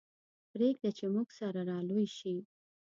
[0.51, 2.35] پرېږده چې موږ سره را لوی شي.